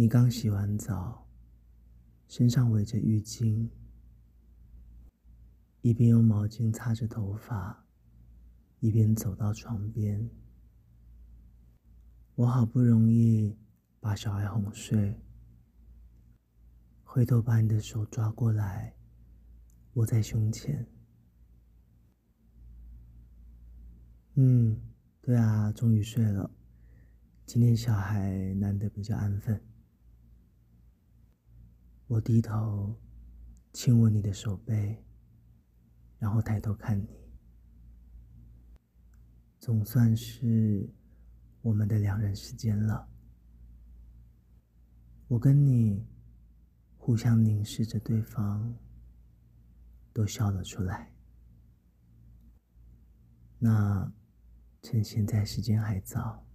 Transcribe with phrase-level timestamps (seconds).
[0.00, 1.26] 你刚洗完澡，
[2.28, 3.68] 身上围着浴巾，
[5.80, 7.84] 一边用毛巾擦着头发，
[8.78, 10.30] 一边走到床边。
[12.36, 13.58] 我好不容易
[13.98, 15.20] 把小孩哄睡，
[17.02, 18.94] 回头把你的手抓过来，
[19.94, 20.86] 握在胸前。
[24.34, 24.80] 嗯，
[25.20, 26.48] 对啊，终于睡了。
[27.44, 29.60] 今天小孩难得比较安分。
[32.08, 32.98] 我低头
[33.74, 35.04] 亲吻你的手背，
[36.18, 37.06] 然后抬头看你，
[39.60, 40.88] 总算是
[41.60, 43.06] 我们的两人时间了。
[45.26, 46.08] 我跟你
[46.96, 48.74] 互相凝视着对方，
[50.14, 51.12] 都笑了出来。
[53.58, 54.10] 那
[54.80, 56.46] 趁现在时间还早，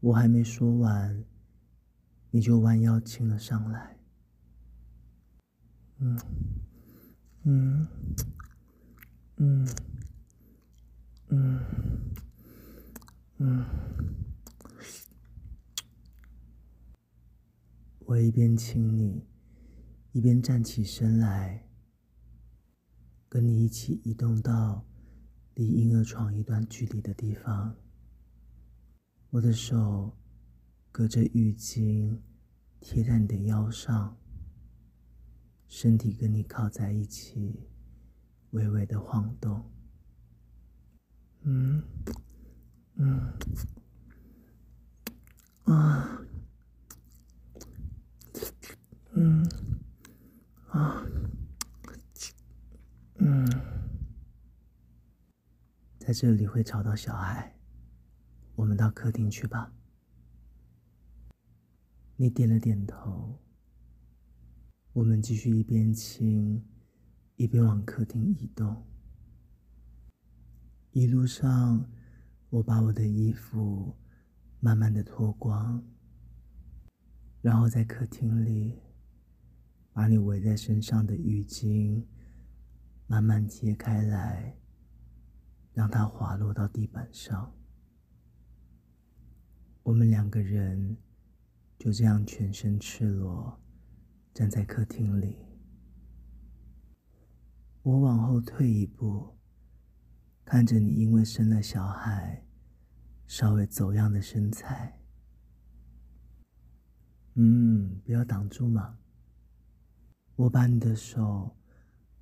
[0.00, 1.24] 我还没说完。
[2.32, 3.98] 你就弯腰亲了上来，
[5.98, 6.18] 嗯，
[7.42, 7.88] 嗯，
[9.36, 9.68] 嗯，
[11.28, 11.60] 嗯，
[13.38, 13.64] 嗯，
[18.06, 19.26] 我一边亲你，
[20.12, 21.66] 一边站起身来，
[23.28, 24.86] 跟你一起移动到
[25.54, 27.74] 离婴儿床一段距离的地方，
[29.30, 30.16] 我的手。
[30.92, 32.18] 隔着浴巾
[32.80, 34.18] 贴在你的腰上，
[35.68, 37.68] 身体跟你靠在一起，
[38.50, 39.70] 微微的晃动。
[41.42, 41.82] 嗯，
[42.96, 43.32] 嗯，
[45.64, 46.20] 啊，
[49.12, 49.48] 嗯，
[50.68, 51.06] 啊，
[53.14, 53.46] 嗯，
[55.98, 57.56] 在这里会吵到小孩，
[58.56, 59.72] 我们到客厅去吧。
[62.22, 63.40] 你点了点头，
[64.92, 66.62] 我们继续一边亲
[67.36, 68.84] 一边往客厅移动。
[70.90, 71.90] 一路上，
[72.50, 73.96] 我把我的衣服
[74.58, 75.82] 慢慢的脱光，
[77.40, 78.78] 然后在客厅里
[79.94, 82.04] 把你围在身上的浴巾
[83.06, 84.58] 慢慢揭开来，
[85.72, 87.56] 让它滑落到地板上。
[89.84, 90.98] 我们两个人。
[91.80, 93.58] 就这样全身赤裸
[94.34, 95.38] 站在客厅里，
[97.80, 99.34] 我往后退一步，
[100.44, 102.44] 看着你因为生了小孩
[103.26, 105.00] 稍微走样的身材。
[107.36, 108.98] 嗯，不要挡住嘛。
[110.36, 111.56] 我把你的手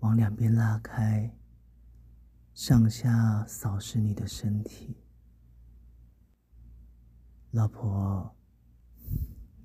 [0.00, 1.32] 往两边拉开，
[2.54, 4.96] 上下扫视你的身体，
[7.52, 8.34] 老婆。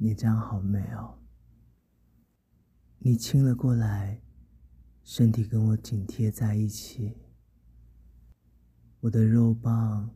[0.02, 1.20] 你这样好美哦！
[3.00, 4.22] 你亲了过来，
[5.04, 7.18] 身体跟我紧贴在一起，
[9.02, 10.16] 我的肉棒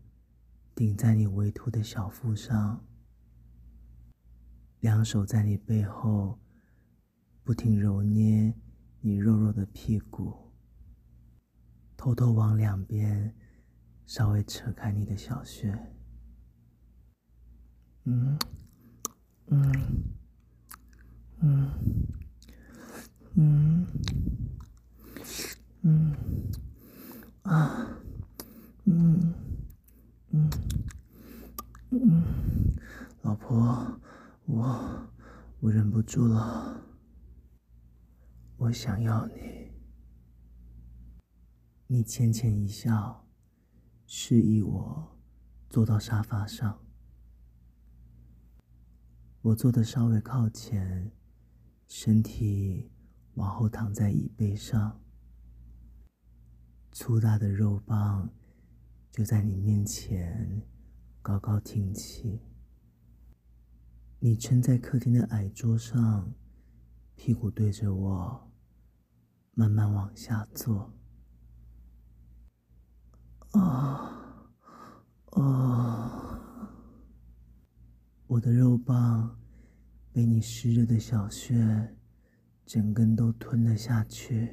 [0.74, 2.82] 顶在你微凸的小腹上，
[4.80, 6.40] 两手在你背后
[7.44, 8.54] 不停揉捏
[9.02, 10.54] 你肉肉的屁股，
[11.98, 13.36] 偷偷往两边
[14.06, 15.78] 稍微扯开你的小穴，
[18.06, 18.40] 嗯。
[19.48, 19.72] 嗯，
[21.42, 21.72] 嗯，
[23.36, 23.86] 嗯，
[25.82, 26.16] 嗯，
[27.44, 27.88] 啊，
[28.86, 29.34] 嗯，
[30.32, 30.50] 嗯，
[31.92, 32.24] 嗯，
[33.22, 34.00] 老婆，
[34.46, 35.10] 我
[35.60, 36.82] 我忍不住了，
[38.58, 39.72] 我想要你。
[41.88, 43.28] 你浅浅一笑，
[44.08, 45.18] 示意我
[45.70, 46.83] 坐到沙发上。
[49.44, 51.12] 我坐的稍微靠前，
[51.86, 52.90] 身体
[53.34, 55.02] 往后躺在椅背上，
[56.94, 58.30] 粗大的肉棒
[59.12, 60.62] 就在你面前
[61.22, 62.40] 高高挺起。
[64.20, 66.34] 你撑在客厅的矮桌上，
[67.16, 68.50] 屁股对着我，
[69.56, 70.94] 慢慢往下坐。
[73.52, 74.48] 啊，
[75.32, 76.33] 啊。
[78.34, 79.40] 我的肉棒
[80.12, 81.96] 被你湿热的小穴
[82.66, 84.50] 整根都吞了下去。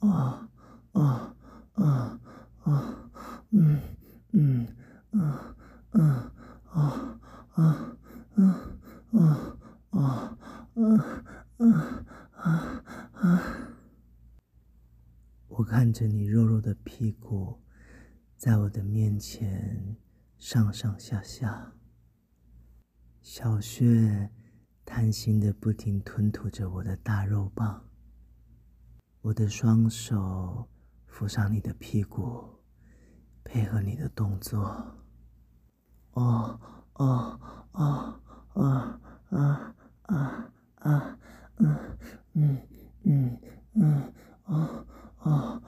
[0.00, 0.50] 啊
[0.92, 1.34] 啊
[1.72, 2.20] 啊
[2.64, 3.10] 啊！
[3.52, 3.80] 嗯
[4.32, 4.66] 嗯
[5.12, 5.56] 啊
[5.92, 6.32] 啊
[6.66, 7.20] 啊
[7.54, 7.96] 啊
[8.34, 8.76] 啊
[9.12, 9.56] 啊
[9.88, 10.44] 啊
[11.56, 12.04] 啊
[12.34, 13.42] 啊啊！
[15.48, 17.58] 我看着你肉肉的屁股，
[18.36, 19.96] 在我的面前
[20.36, 21.72] 上上下下。
[23.30, 24.30] 小穴
[24.86, 27.84] 贪心的不停吞吐着我的大肉棒。
[29.20, 30.66] 我的双手
[31.04, 32.42] 扶上你的屁股，
[33.44, 34.62] 配合你的动作。
[36.12, 36.58] 哦
[36.94, 37.40] 哦
[37.72, 38.20] 哦
[38.54, 41.18] 哦啊啊啊
[41.58, 41.76] 嗯
[42.32, 42.58] 嗯
[43.02, 43.40] 嗯
[43.74, 44.12] 嗯
[44.44, 44.86] 哦
[45.18, 45.62] 哦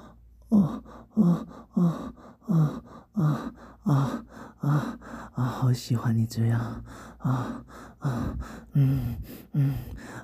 [0.49, 4.25] 哦哦哦哦哦啊
[4.61, 4.99] 啊
[5.35, 5.45] 啊！
[5.45, 6.83] 好喜欢你这样。
[7.21, 7.65] 啊
[7.99, 8.37] 啊
[8.73, 9.17] 嗯
[9.53, 9.75] 嗯，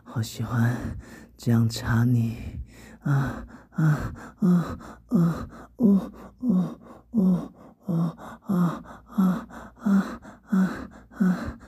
[0.04, 0.76] 好喜欢
[1.36, 2.36] 这样插你
[3.00, 3.84] 啊啊
[4.36, 4.78] 啊
[5.08, 10.58] 啊哦哦哦哦啊啊啊啊啊
[11.10, 11.58] 啊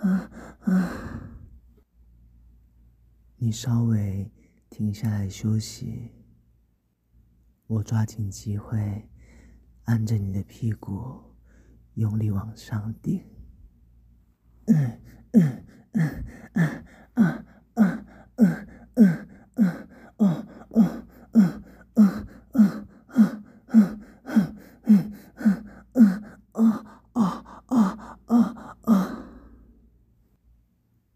[0.00, 0.30] 啊
[0.62, 0.90] 啊！
[3.36, 4.30] 你稍微
[4.70, 6.12] 停下来休息，
[7.66, 9.08] 我抓紧机会
[9.84, 11.24] 按着你的屁股。
[11.94, 13.20] 用力往上顶，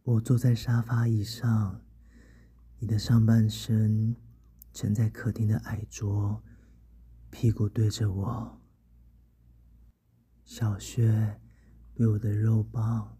[0.04, 1.80] 我坐在沙发椅上，
[2.78, 4.16] 你的上半身
[4.72, 6.42] 沉在客厅的矮桌，
[7.30, 8.60] 屁股对着我，
[10.44, 11.40] 小穴
[11.94, 13.18] 被我的肉棒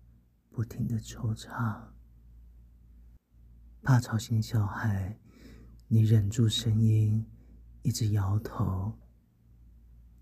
[0.53, 1.95] 不停的抽插，
[3.83, 5.19] 怕吵醒小孩，
[5.89, 7.27] 你忍住声音，
[7.81, 8.99] 一直摇头，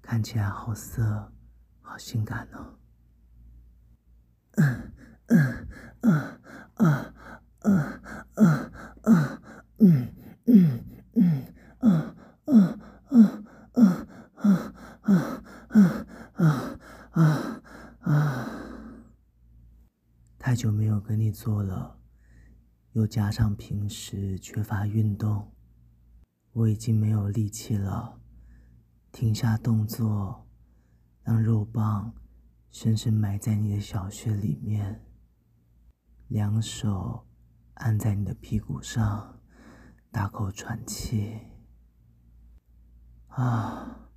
[0.00, 1.32] 看起来好色，
[1.80, 2.78] 好性感哦。
[4.56, 4.92] 嗯
[6.02, 6.29] 嗯
[20.60, 21.98] 久没有跟你做了，
[22.92, 25.50] 又加上平时缺乏运动，
[26.52, 28.20] 我已经没有力气了。
[29.10, 30.46] 停下动作，
[31.22, 32.14] 让肉棒
[32.70, 35.02] 深深埋在你的小穴里面，
[36.28, 37.26] 两手
[37.76, 39.40] 按在你的屁股上，
[40.10, 41.38] 大口喘气。
[43.28, 44.10] 啊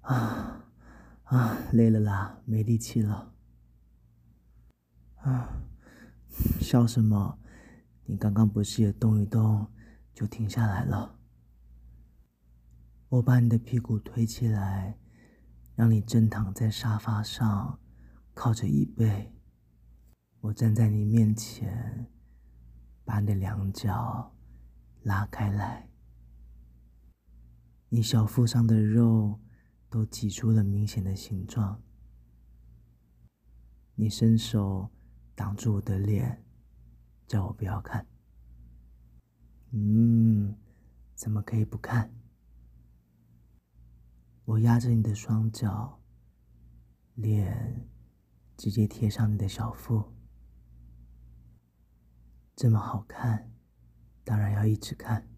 [0.00, 0.64] 啊！
[1.22, 3.32] 啊，累了啦，没力气了。
[5.18, 5.62] 啊，
[6.60, 7.38] 笑什么？
[8.04, 9.66] 你刚刚不是也动一动
[10.14, 11.18] 就停下来了？
[13.08, 14.98] 我把你的屁股推起来，
[15.74, 17.78] 让你正躺在沙发上，
[18.34, 19.32] 靠着椅背。
[20.40, 22.10] 我站在你面前，
[23.04, 24.34] 把你的两脚
[25.02, 25.88] 拉开来，
[27.88, 29.40] 你小腹上的肉。
[29.88, 31.80] 都挤出了明显的形状。
[33.94, 34.90] 你伸手
[35.36, 36.44] 挡住我的脸，
[37.28, 38.04] 叫我不要看。
[39.70, 40.56] 嗯，
[41.14, 42.12] 怎么可以不看？
[44.46, 46.00] 我压着你的双脚，
[47.14, 47.88] 脸
[48.56, 50.12] 直接贴上你的小腹，
[52.56, 53.52] 这么好看，
[54.24, 55.28] 当然要一直看。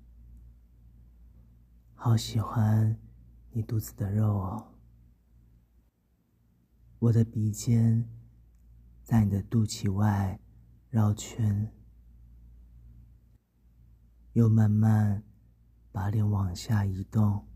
[1.94, 2.98] 好喜欢。
[3.50, 4.74] 你肚子的肉哦，
[6.98, 8.06] 我的鼻尖
[9.08, 10.38] 在你的肚脐外
[10.90, 11.72] 绕圈，
[14.34, 15.24] 又慢慢
[15.90, 17.48] 把脸往下移动，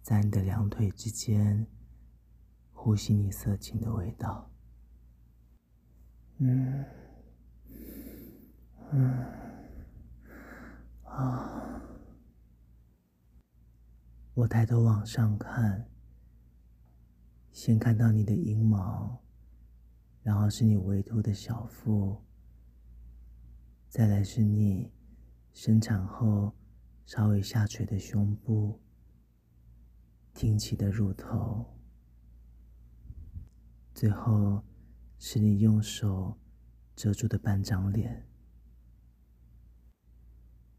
[0.00, 1.66] 在你的两腿之间
[2.72, 4.50] 呼吸你色情的味道。
[6.38, 6.86] 嗯，
[8.90, 9.26] 嗯，
[11.04, 11.82] 啊。
[14.32, 15.90] 我抬头往上看，
[17.52, 19.21] 先看到你的阴毛，
[20.22, 22.22] 然后是你微凸的小腹，
[23.88, 24.92] 再来是你
[25.52, 26.54] 生产后
[27.04, 28.80] 稍微下垂的胸部，
[30.34, 31.76] 挺起的乳头，
[33.94, 34.64] 最后
[35.18, 36.38] 是你用手
[36.94, 38.28] 遮住的半张脸。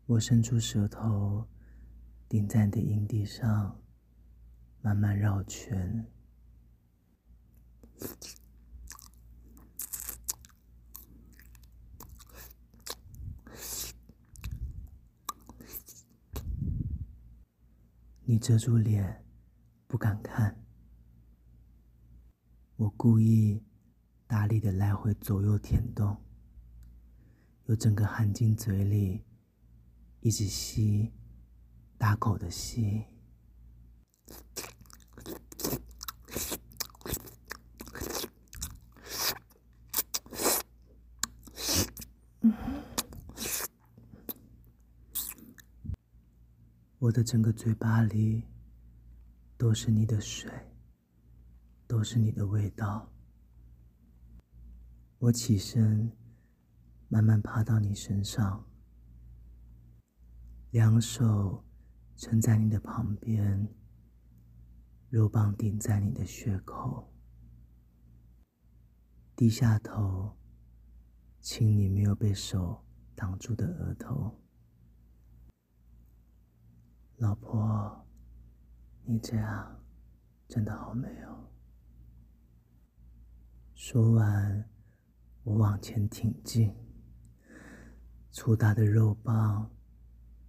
[0.05, 1.47] 我伸出舌头。
[2.29, 3.79] 顶在你的阴蒂上，
[4.81, 6.11] 慢慢绕圈。
[18.33, 19.23] 你遮住脸，
[19.85, 20.59] 不敢看。
[22.77, 23.61] 我故意
[24.25, 26.17] 大力的来回左右舔动，
[27.67, 29.23] 又整个含进嘴里，
[30.21, 31.13] 一直吸。
[31.95, 33.03] 大口的吸，
[47.03, 48.45] 我的整个嘴巴里
[49.57, 50.49] 都是你的水，
[51.85, 53.11] 都是你的味道。
[55.17, 56.09] 我起身，
[57.09, 58.65] 慢慢趴到你身上，
[60.71, 61.65] 两手
[62.15, 63.67] 撑在你的旁边，
[65.09, 67.13] 肉棒顶在你的穴口，
[69.35, 70.37] 低下头，
[71.41, 72.81] 亲你没有被手
[73.13, 74.39] 挡住的额头。
[77.23, 78.05] 老婆，
[79.05, 79.81] 你这样
[80.45, 81.49] 真的好美哦。
[83.73, 84.69] 说完，
[85.43, 86.75] 我往前挺进，
[88.29, 89.71] 粗大的肉棒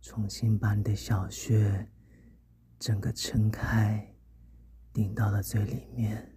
[0.00, 1.88] 重新把你的小穴
[2.80, 4.12] 整个撑开，
[4.92, 6.36] 顶到了最里面。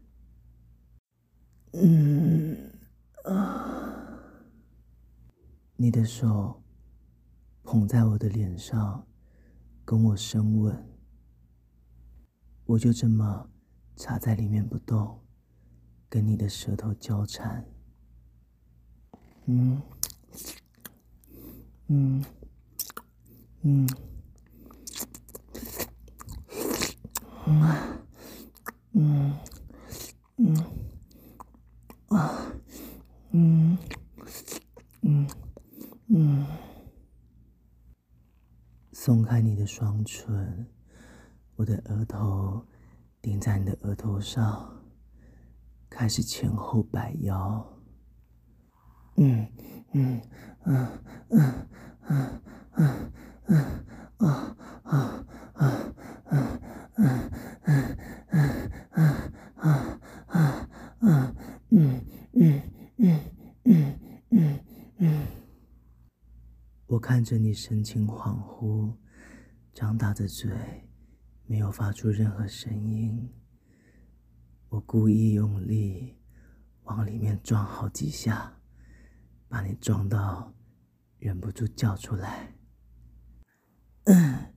[1.73, 2.71] 嗯
[3.25, 4.07] 啊，
[5.75, 6.63] 你的手
[7.63, 9.03] 捧在我的脸上。
[9.87, 10.85] 跟我深吻，
[12.65, 13.49] 我就这么
[13.95, 15.17] 插在里面不动，
[16.09, 17.65] 跟你的舌头交缠。
[19.45, 19.81] 嗯，
[21.87, 22.21] 嗯，
[23.61, 23.87] 嗯，
[27.45, 27.97] 嗯，
[28.91, 29.33] 嗯，
[30.35, 30.55] 嗯，
[32.09, 32.51] 啊，
[33.31, 33.77] 嗯，嗯，
[39.47, 40.67] 你的双唇，
[41.55, 42.61] 我的额头
[43.21, 44.69] 顶在你的额头上，
[45.89, 47.65] 开始前后摆腰。
[49.15, 49.47] 嗯
[49.93, 50.21] 嗯
[50.65, 50.87] 嗯
[51.29, 51.69] 嗯
[52.01, 52.41] 嗯
[53.45, 53.57] 嗯
[54.17, 55.65] 啊啊啊
[56.23, 56.59] 啊
[56.95, 57.05] 啊
[59.55, 60.67] 啊
[60.99, 61.33] 啊
[61.69, 62.61] 嗯嗯
[62.97, 63.19] 嗯
[63.63, 63.99] 嗯
[64.29, 64.59] 嗯
[64.97, 65.25] 嗯。
[66.87, 68.91] 我看着你神情恍惚。
[69.79, 70.49] 张大着嘴，
[71.45, 73.31] 没有发出任何声音。
[74.69, 76.17] 我故意用力
[76.85, 78.59] 往里面撞好几下，
[79.47, 80.51] 把你撞到
[81.19, 82.55] 忍不住叫出来。
[84.05, 84.51] 嗯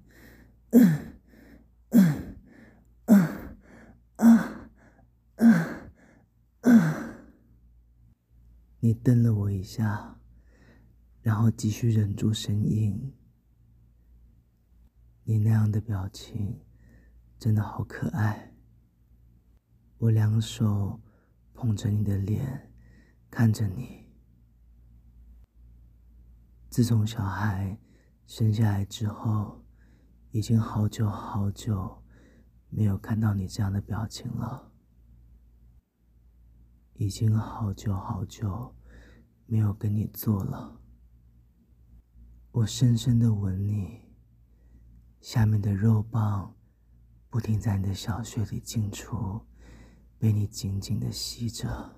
[0.71, 1.21] 嗯
[1.91, 2.37] 嗯
[3.05, 3.59] 嗯
[4.17, 4.71] 嗯
[5.37, 5.91] 嗯
[6.63, 7.15] 嗯。
[8.79, 10.19] 你瞪了我一下。
[11.21, 13.13] 然后继续忍住声音。
[15.31, 16.61] 你那样的表情
[17.39, 18.53] 真的好可爱。
[19.99, 21.01] 我两手
[21.55, 22.75] 捧着你的脸，
[23.31, 24.11] 看着你。
[26.69, 27.79] 自从小孩
[28.27, 29.65] 生下来之后，
[30.33, 32.03] 已经好久好久
[32.69, 34.73] 没有看到你这样的表情了。
[36.95, 38.75] 已经好久好久
[39.47, 40.81] 没有跟你做了。
[42.51, 44.10] 我深深的吻你，
[45.21, 46.55] 下面的肉棒
[47.29, 49.41] 不停在你的小穴里进出，
[50.19, 51.97] 被你紧紧的吸着。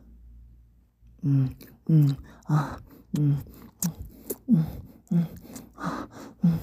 [1.23, 1.55] 嗯
[1.87, 2.79] 嗯啊
[3.12, 3.38] 嗯
[4.49, 4.64] 嗯
[5.11, 5.26] 嗯
[5.75, 6.09] 啊
[6.43, 6.59] 嗯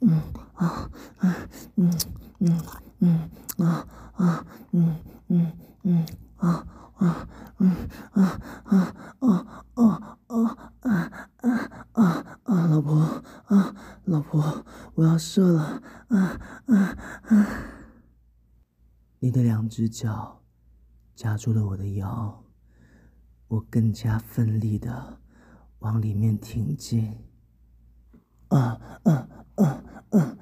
[0.00, 0.22] 嗯
[0.54, 1.34] 啊嗯
[1.76, 2.13] 嗯嗯嗯
[19.94, 20.42] 脚
[21.14, 22.42] 夹住了我的腰，
[23.46, 25.20] 我更加奋力的
[25.78, 27.16] 往里面挺进。
[28.48, 30.38] 啊啊啊啊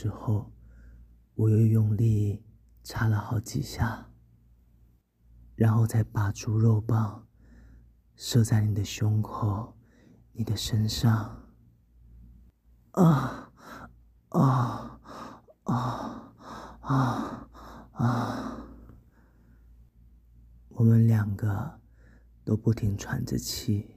[0.00, 0.50] 之后，
[1.34, 2.42] 我又用力
[2.82, 4.08] 插了好几下，
[5.54, 7.28] 然后再拔出肉棒，
[8.16, 9.76] 射在你的胸口、
[10.32, 11.52] 你的身上。
[12.92, 13.52] 啊
[14.30, 15.00] 啊
[15.64, 16.32] 啊
[16.80, 17.50] 啊
[17.92, 18.56] 啊！
[20.70, 21.78] 我们两个
[22.42, 23.96] 都不停喘着气。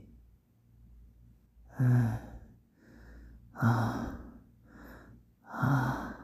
[1.78, 2.20] 唉。
[3.54, 4.20] 啊
[5.54, 6.18] 啊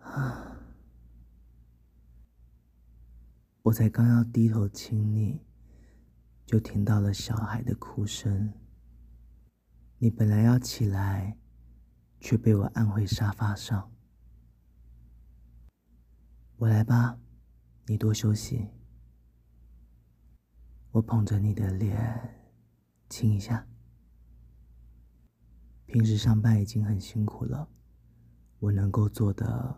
[0.00, 0.56] 啊！
[3.62, 5.40] 我才刚要低头亲你，
[6.46, 8.52] 就听到了小孩的哭声。
[9.98, 11.38] 你本来要起来，
[12.20, 13.90] 却被我按回沙发上。
[16.56, 17.18] 我来吧，
[17.86, 18.68] 你多休息。
[20.92, 22.46] 我捧着你的脸，
[23.08, 23.66] 亲一下。
[25.86, 27.68] 平时上班已经很辛苦了，
[28.64, 29.74] 我能够做的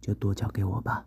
[0.00, 1.04] 就多交给我吧。